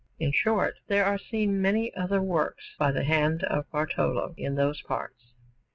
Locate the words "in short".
0.17-0.77